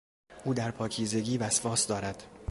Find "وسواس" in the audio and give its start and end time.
1.37-1.87